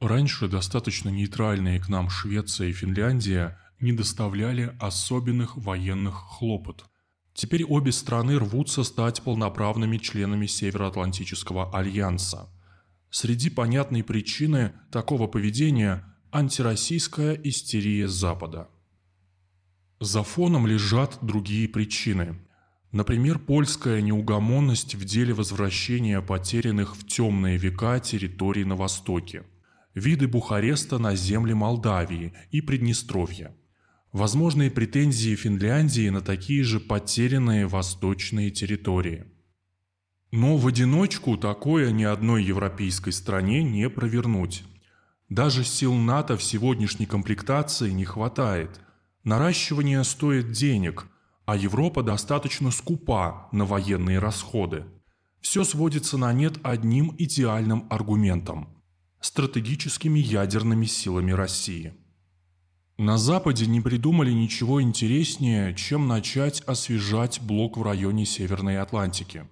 Раньше 0.00 0.48
достаточно 0.48 1.10
нейтральные 1.10 1.78
к 1.78 1.88
нам 1.88 2.08
Швеция 2.08 2.68
и 2.68 2.72
Финляндия 2.72 3.58
не 3.80 3.92
доставляли 3.92 4.74
особенных 4.80 5.56
военных 5.56 6.14
хлопот. 6.14 6.86
Теперь 7.34 7.64
обе 7.64 7.92
страны 7.92 8.38
рвутся 8.38 8.82
стать 8.82 9.22
полноправными 9.22 9.98
членами 9.98 10.46
Североатлантического 10.46 11.76
альянса. 11.76 12.48
Среди 13.10 13.50
понятной 13.50 14.02
причины 14.02 14.72
такого 14.90 15.26
поведения– 15.26 16.04
антироссийская 16.32 17.34
истерия 17.34 18.08
Запада. 18.08 18.68
За 20.00 20.22
фоном 20.22 20.66
лежат 20.66 21.18
другие 21.20 21.68
причины. 21.68 22.38
Например, 22.90 23.38
польская 23.38 24.00
неугомонность 24.00 24.94
в 24.94 25.04
деле 25.04 25.34
возвращения 25.34 26.22
потерянных 26.22 26.96
в 26.96 27.06
темные 27.06 27.58
века 27.58 28.00
территорий 28.00 28.64
на 28.64 28.76
Востоке, 28.76 29.44
виды 29.94 30.28
Бухареста 30.28 30.98
на 30.98 31.14
земли 31.14 31.52
Молдавии 31.54 32.32
и 32.50 32.60
Приднестровья– 32.60 33.54
возможные 34.12 34.70
претензии 34.70 35.34
Финляндии 35.36 36.08
на 36.08 36.20
такие 36.20 36.64
же 36.64 36.80
потерянные 36.80 37.66
восточные 37.66 38.50
территории. 38.50 39.24
Но 40.32 40.56
в 40.56 40.66
одиночку 40.66 41.36
такое 41.36 41.90
ни 41.90 42.04
одной 42.04 42.44
европейской 42.44 43.10
стране 43.10 43.62
не 43.62 43.88
провернуть. 43.88 44.64
Даже 45.28 45.64
сил 45.64 45.94
НАТО 45.94 46.36
в 46.36 46.42
сегодняшней 46.42 47.06
комплектации 47.06 47.90
не 47.90 48.04
хватает. 48.04 48.80
Наращивание 49.24 50.02
стоит 50.04 50.52
денег, 50.52 51.06
а 51.46 51.56
Европа 51.56 52.02
достаточно 52.02 52.70
скупа 52.70 53.48
на 53.52 53.64
военные 53.64 54.18
расходы. 54.18 54.84
Все 55.40 55.64
сводится 55.64 56.16
на 56.16 56.32
нет 56.32 56.58
одним 56.62 57.14
идеальным 57.18 57.86
аргументом– 57.90 58.68
стратегическими 59.20 60.18
ядерными 60.18 60.86
силами 60.86 61.32
России. 61.32 61.94
На 62.98 63.16
Западе 63.16 63.66
не 63.66 63.80
придумали 63.80 64.30
ничего 64.30 64.82
интереснее, 64.82 65.74
чем 65.74 66.06
начать 66.06 66.60
освежать 66.66 67.40
блок 67.40 67.78
в 67.78 67.82
районе 67.82 68.26
Северной 68.26 68.78
Атлантики. 68.78 69.46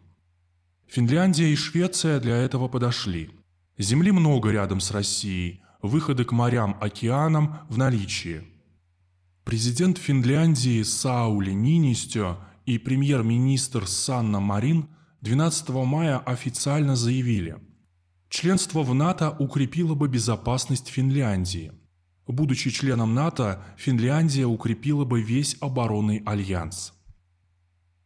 Финляндия 0.86 1.50
и 1.50 1.56
Швеция 1.56 2.20
для 2.20 2.36
этого 2.36 2.68
подошли. 2.68 3.30
Земли 3.78 4.10
много 4.10 4.50
рядом 4.50 4.80
с 4.80 4.90
Россией, 4.90 5.62
выходы 5.80 6.24
к 6.24 6.32
морям, 6.32 6.76
океанам 6.80 7.60
в 7.68 7.78
наличии. 7.78 8.42
Президент 9.44 9.96
Финляндии 9.96 10.82
Саули 10.82 11.52
Нинистё 11.52 12.38
и 12.66 12.76
премьер-министр 12.76 13.86
Санна 13.86 14.40
Марин 14.40 14.88
12 15.22 15.70
мая 15.70 16.18
официально 16.18 16.96
заявили, 16.96 17.56
членство 18.28 18.82
в 18.82 18.94
НАТО 18.94 19.34
укрепило 19.38 19.94
бы 19.94 20.08
безопасность 20.08 20.88
Финляндии– 20.88 21.72
Будучи 22.28 22.68
членом 22.70 23.14
НАТО, 23.14 23.64
Финляндия 23.78 24.44
укрепила 24.44 25.06
бы 25.06 25.22
весь 25.22 25.56
оборонный 25.60 26.22
альянс. 26.26 26.92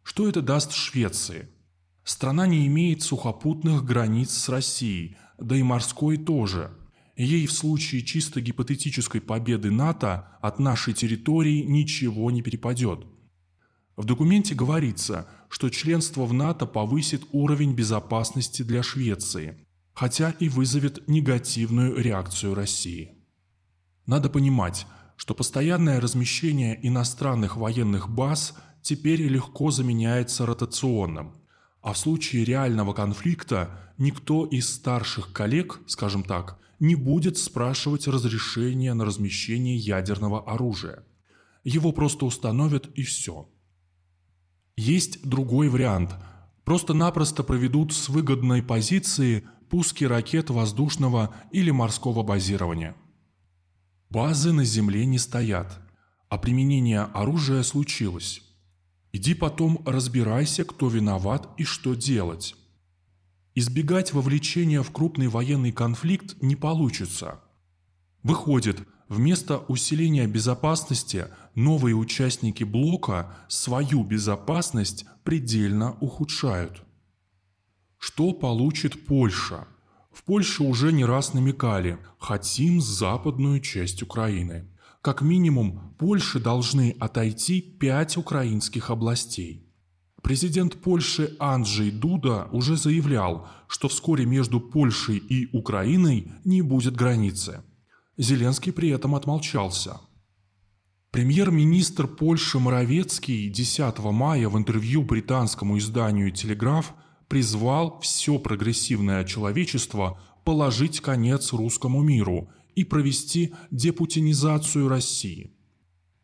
Что 0.04 0.28
это 0.28 0.40
даст 0.40 0.72
Швеции? 0.72 1.48
Страна 2.04 2.46
не 2.46 2.68
имеет 2.68 3.02
сухопутных 3.02 3.84
границ 3.84 4.30
с 4.30 4.48
Россией, 4.48 5.16
да 5.38 5.56
и 5.56 5.64
морской 5.64 6.18
тоже. 6.18 6.70
Ей 7.16 7.46
в 7.46 7.52
случае 7.52 8.02
чисто 8.02 8.40
гипотетической 8.40 9.20
победы 9.20 9.72
НАТО 9.72 10.28
от 10.40 10.60
нашей 10.60 10.94
территории 10.94 11.62
ничего 11.62 12.30
не 12.30 12.42
перепадет. 12.42 13.04
В 13.96 14.04
документе 14.04 14.54
говорится, 14.54 15.28
что 15.48 15.68
членство 15.68 16.26
в 16.26 16.32
НАТО 16.32 16.66
повысит 16.66 17.24
уровень 17.32 17.74
безопасности 17.74 18.62
для 18.62 18.84
Швеции, 18.84 19.66
хотя 20.02 20.34
и 20.40 20.48
вызовет 20.48 21.06
негативную 21.06 21.94
реакцию 21.94 22.56
России. 22.56 23.12
Надо 24.04 24.28
понимать, 24.28 24.84
что 25.14 25.32
постоянное 25.32 26.00
размещение 26.00 26.76
иностранных 26.84 27.56
военных 27.56 28.08
баз 28.10 28.56
теперь 28.82 29.22
легко 29.22 29.70
заменяется 29.70 30.44
ротационным, 30.44 31.36
а 31.82 31.92
в 31.92 31.98
случае 31.98 32.44
реального 32.44 32.94
конфликта 32.94 33.78
никто 33.96 34.44
из 34.44 34.74
старших 34.74 35.32
коллег, 35.32 35.78
скажем 35.86 36.24
так, 36.24 36.58
не 36.80 36.96
будет 36.96 37.38
спрашивать 37.38 38.08
разрешения 38.08 38.94
на 38.94 39.04
размещение 39.04 39.76
ядерного 39.76 40.42
оружия. 40.52 41.04
Его 41.62 41.92
просто 41.92 42.26
установят 42.26 42.86
и 42.96 43.04
все. 43.04 43.48
Есть 44.76 45.24
другой 45.24 45.68
вариант. 45.68 46.10
Просто-напросто 46.64 47.42
проведут 47.42 47.92
с 47.92 48.08
выгодной 48.08 48.62
позиции 48.62 49.44
пуски 49.68 50.04
ракет 50.04 50.50
воздушного 50.50 51.34
или 51.50 51.70
морского 51.70 52.22
базирования– 52.22 52.96
Базы 54.12 54.52
на 54.52 54.62
земле 54.62 55.06
не 55.06 55.16
стоят, 55.16 55.80
а 56.28 56.36
применение 56.36 57.00
оружия 57.00 57.62
случилось. 57.62 58.42
Иди 59.10 59.32
потом 59.32 59.82
разбирайся, 59.86 60.66
кто 60.66 60.88
виноват 60.88 61.48
и 61.56 61.64
что 61.64 61.94
делать. 61.94 62.54
Избегать 63.54 64.12
вовлечения 64.12 64.82
в 64.82 64.90
крупный 64.90 65.28
военный 65.28 65.72
конфликт 65.72 66.36
не 66.42 66.56
получится. 66.56 67.40
Выходит, 68.22 68.86
вместо 69.08 69.58
усиления 69.58 70.26
безопасности 70.26 71.26
новые 71.54 71.96
участники 71.96 72.62
блока 72.62 73.34
свою 73.48 74.04
безопасность 74.04 75.06
предельно 75.24 75.96
ухудшают. 76.00 76.82
Что 77.98 78.32
получит 78.32 79.06
Польша? 79.06 79.66
В 80.12 80.24
Польше 80.24 80.62
уже 80.62 80.92
не 80.92 81.04
раз 81.04 81.34
намекали 81.34 81.98
«хотим 82.18 82.80
западную 82.80 83.60
часть 83.60 84.02
Украины». 84.02 84.68
Как 85.00 85.20
минимум, 85.20 85.94
Польше 85.98 86.38
должны 86.38 86.94
отойти 87.00 87.60
пять 87.60 88.16
украинских 88.16 88.90
областей. 88.90 89.66
Президент 90.22 90.80
Польши 90.80 91.34
Анджей 91.40 91.90
Дуда 91.90 92.48
уже 92.52 92.76
заявлял, 92.76 93.48
что 93.66 93.88
вскоре 93.88 94.26
между 94.26 94.60
Польшей 94.60 95.16
и 95.16 95.48
Украиной 95.56 96.30
не 96.44 96.62
будет 96.62 96.94
границы. 96.94 97.64
Зеленский 98.18 98.72
при 98.72 98.90
этом 98.90 99.14
отмолчался. 99.14 100.00
Премьер-министр 101.10 102.06
Польши 102.06 102.58
Моровецкий 102.58 103.48
10 103.48 103.98
мая 103.98 104.48
в 104.48 104.56
интервью 104.56 105.02
британскому 105.02 105.78
изданию 105.78 106.30
«Телеграф» 106.30 106.94
призвал 107.28 108.00
все 108.00 108.38
прогрессивное 108.38 109.24
человечество 109.24 110.20
положить 110.44 111.00
конец 111.00 111.52
русскому 111.52 112.02
миру 112.02 112.50
и 112.74 112.84
провести 112.84 113.54
депутинизацию 113.70 114.88
России. 114.88 115.52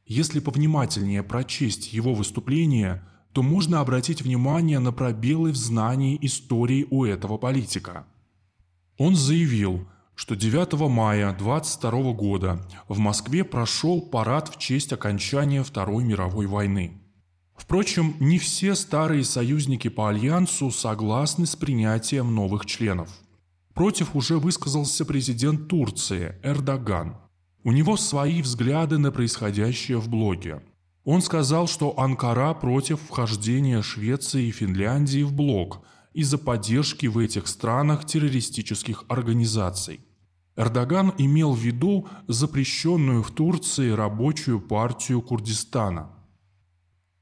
Если 0.07 0.41
повнимательнее 0.41 1.23
прочесть 1.23 1.93
его 1.93 2.15
выступление, 2.15 3.07
то 3.33 3.43
можно 3.43 3.81
обратить 3.81 4.23
внимание 4.23 4.79
на 4.79 4.91
пробелы 4.91 5.53
в 5.53 5.57
знании 5.57 6.19
истории 6.23 6.87
у 6.91 7.05
этого 7.05 7.37
политика. 7.37 8.07
Он 8.97 9.15
заявил, 9.15 9.87
что 10.19 10.35
9 10.35 10.73
мая 10.91 11.33
22 11.33 12.13
года 12.13 12.61
в 12.89 12.99
Москве 12.99 13.45
прошел 13.45 14.03
парад 14.03 14.49
в 14.49 14.59
честь 14.59 14.93
окончания 14.93 15.63
Второй 15.63 16.03
мировой 16.03 16.47
войны. 16.47 17.01
Впрочем, 17.57 18.17
не 18.19 18.41
все 18.41 18.75
старые 18.75 19.23
союзники 19.23 19.87
по 19.87 20.09
Альянсу 20.09 20.73
согласны 20.73 21.47
с 21.47 21.55
принятием 21.55 22.35
новых 22.35 22.67
членов. 22.67 23.09
Против 23.75 24.17
уже 24.17 24.39
высказался 24.39 25.05
президент 25.05 25.69
Турции 25.69 26.35
Эрдоган. 26.43 27.17
У 27.63 27.71
него 27.71 27.97
свои 27.97 28.43
взгляды 28.43 28.99
на 28.99 29.13
происходящее 29.13 29.99
в 29.99 30.09
блоке. 30.09 30.63
Он 31.05 31.23
сказал, 31.23 31.69
что 31.69 31.97
Анкара 31.97 32.55
против 32.55 33.01
вхождения 33.03 33.83
Швеции 33.83 34.49
и 34.49 34.51
Финляндии 34.51 35.23
в 35.23 35.33
блок 35.33 35.85
из-за 36.13 36.39
поддержки 36.39 37.07
в 37.07 37.19
этих 37.19 37.47
странах 37.47 38.05
террористических 38.05 39.05
организаций. 39.07 40.01
Эрдоган 40.59 41.15
имел 41.17 41.55
в 41.55 41.59
виду 41.59 42.07
запрещенную 42.27 43.23
в 43.23 43.31
Турции 43.31 43.91
рабочую 43.91 44.61
партию 44.61 45.23
Курдистана– 45.23 46.11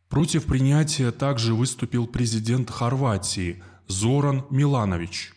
Против 0.09 0.47
принятия 0.47 1.11
также 1.11 1.55
выступил 1.55 2.07
президент 2.07 2.71
Хорватии 2.71 3.63
Зоран 3.89 4.45
Миланович. 4.51 5.33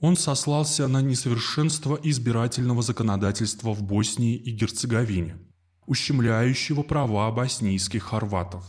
Он 0.00 0.16
сослался 0.16 0.88
на 0.88 1.02
несовершенство 1.02 1.98
избирательного 2.02 2.82
законодательства 2.82 3.74
в 3.74 3.82
Боснии 3.82 4.34
и 4.34 4.50
Герцеговине, 4.52 5.38
ущемляющего 5.86 6.82
права 6.82 7.30
боснийских 7.30 8.04
хорватов. 8.04 8.64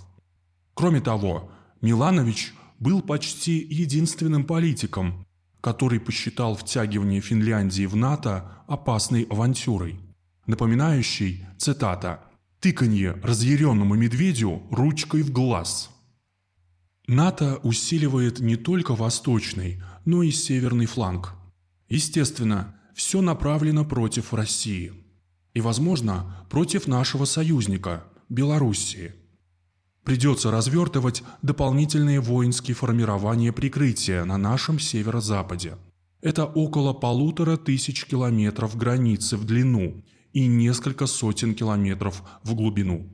Кроме 0.74 1.00
того, 1.02 1.50
Миланович 1.82 2.54
был 2.80 3.02
почти 3.02 3.54
единственным 3.58 4.44
политиком, 4.44 5.27
который 5.62 6.00
посчитал 6.00 6.56
втягивание 6.56 7.22
Финляндии 7.22 7.86
в 7.86 7.96
НАТО 7.96 8.64
опасной 8.68 9.24
авантюрой, 9.24 10.00
напоминающей, 10.46 11.46
цитата, 11.58 12.24
Тыканье 12.60 13.12
разъяренному 13.24 13.94
медведю 13.96 14.64
ручкой 14.72 15.22
в 15.22 15.32
глаз. 15.32 15.92
НАТО 17.06 17.60
усиливает 17.64 18.40
не 18.40 18.56
только 18.56 18.96
восточный, 18.96 19.82
но 20.06 20.24
и 20.24 20.32
северный 20.32 20.88
фланг. 20.88 21.36
Естественно, 21.88 22.76
все 22.96 23.22
направлено 23.22 23.86
против 23.86 24.34
России. 24.34 24.92
И, 25.54 25.62
возможно, 25.62 26.46
против 26.50 26.88
нашего 26.88 27.26
союзника– 27.26 28.04
Белоруссии. 28.30 29.14
Придется 30.08 30.52
развертывать 30.52 31.22
дополнительные 31.42 32.22
воинские 32.22 32.76
формирования 32.76 33.52
прикрытия 33.52 34.24
на 34.24 34.38
нашем 34.38 34.80
северо-западе. 34.80 35.76
Это 36.22 36.46
около 36.46 36.94
полутора 36.94 37.58
тысяч 37.58 38.06
километров 38.06 38.78
границы 38.78 39.36
в 39.36 39.44
длину 39.44 40.06
и 40.32 40.48
несколько 40.48 41.08
сотен 41.08 41.54
километров 41.54 42.24
в 42.42 42.56
глубину. 42.56 43.06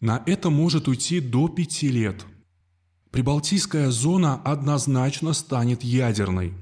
На 0.00 0.22
это 0.24 0.48
может 0.48 0.88
уйти 0.88 1.20
до 1.20 1.48
пяти 1.48 1.90
лет. 1.90 2.24
Прибалтийская 3.10 3.90
зона 3.90 4.36
однозначно 4.36 5.34
станет 5.34 5.84
ядерной. 5.84 6.54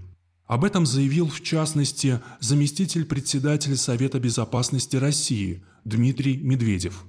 Об 0.47 0.65
этом 0.65 0.85
заявил 0.85 1.29
в 1.29 1.41
частности 1.43 2.21
заместитель 2.41 3.05
председателя 3.05 3.77
Совета 3.77 4.19
Безопасности 4.19 4.97
России 4.97 5.63
Дмитрий 5.85 6.39
Медведев. 6.39 7.05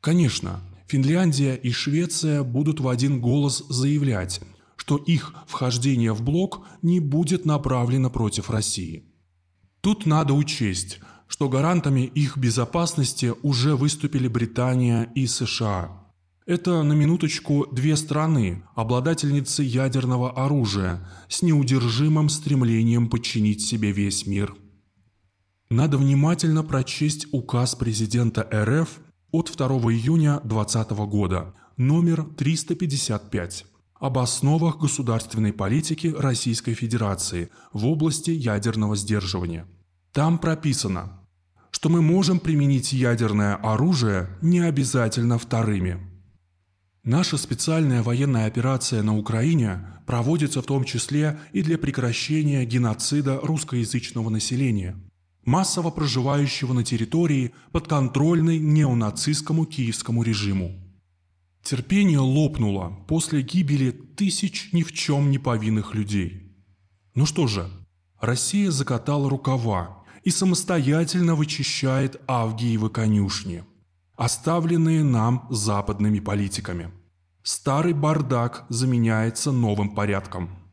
Конечно, 0.00 0.62
Финляндия 0.86 1.56
и 1.56 1.70
Швеция 1.70 2.42
будут 2.42 2.80
в 2.80 2.88
один 2.88 3.20
голос 3.20 3.64
заявлять, 3.68 4.40
что 4.76 4.96
их 4.96 5.34
вхождение 5.46 6.12
в 6.12 6.22
блок 6.22 6.66
не 6.82 7.00
будет 7.00 7.44
направлено 7.44 8.08
против 8.08 8.50
России. 8.50 9.04
Тут 9.80 10.06
надо 10.06 10.34
учесть, 10.34 11.00
что 11.26 11.48
гарантами 11.48 12.02
их 12.02 12.36
безопасности 12.36 13.32
уже 13.42 13.74
выступили 13.74 14.28
Британия 14.28 15.10
и 15.14 15.26
США. 15.26 16.06
Это, 16.46 16.84
на 16.84 16.92
минуточку, 16.92 17.66
две 17.72 17.96
страны, 17.96 18.62
обладательницы 18.76 19.64
ядерного 19.64 20.30
оружия, 20.30 21.08
с 21.28 21.42
неудержимым 21.42 22.28
стремлением 22.28 23.10
подчинить 23.10 23.62
себе 23.62 23.90
весь 23.90 24.26
мир. 24.26 24.54
Надо 25.68 25.98
внимательно 25.98 26.62
прочесть 26.62 27.26
указ 27.32 27.74
президента 27.74 28.48
РФ 28.52 29.00
от 29.36 29.52
2 29.54 29.66
июня 29.92 30.40
2020 30.44 30.90
года, 31.10 31.54
номер 31.76 32.24
355, 32.38 33.66
об 34.00 34.18
основах 34.18 34.78
государственной 34.78 35.52
политики 35.52 36.14
Российской 36.16 36.72
Федерации 36.72 37.50
в 37.74 37.86
области 37.86 38.30
ядерного 38.30 38.96
сдерживания. 38.96 39.66
Там 40.12 40.38
прописано, 40.38 41.20
что 41.70 41.90
мы 41.90 42.00
можем 42.00 42.38
применить 42.40 42.94
ядерное 42.94 43.56
оружие 43.56 44.30
не 44.40 44.60
обязательно 44.60 45.38
вторыми. 45.38 45.98
Наша 47.04 47.36
специальная 47.36 48.02
военная 48.02 48.46
операция 48.46 49.02
на 49.02 49.18
Украине 49.18 49.86
проводится 50.06 50.62
в 50.62 50.66
том 50.66 50.84
числе 50.84 51.38
и 51.52 51.62
для 51.62 51.76
прекращения 51.76 52.64
геноцида 52.64 53.38
русскоязычного 53.42 54.30
населения– 54.30 54.96
массово 55.46 55.90
проживающего 55.90 56.74
на 56.74 56.84
территории, 56.84 57.54
подконтрольной 57.72 58.58
неонацистскому 58.58 59.64
киевскому 59.64 60.22
режиму. 60.22 60.72
Терпение 61.62 62.18
лопнуло 62.18 62.98
после 63.08 63.42
гибели 63.42 63.90
тысяч 63.90 64.72
ни 64.72 64.82
в 64.82 64.92
чем 64.92 65.30
не 65.30 65.38
повинных 65.38 65.94
людей. 65.94 66.52
Ну 67.14 67.24
что 67.24 67.46
же, 67.46 67.70
Россия 68.20 68.70
закатала 68.70 69.30
рукава 69.30 70.04
и 70.22 70.30
самостоятельно 70.30 71.34
вычищает 71.34 72.20
Авгиевы 72.28 72.90
конюшни, 72.90 73.64
оставленные 74.16 75.02
нам 75.02 75.46
западными 75.50 76.20
политиками. 76.20 76.90
Старый 77.42 77.92
бардак 77.94 78.66
заменяется 78.68 79.52
новым 79.52 79.94
порядком– 79.94 80.50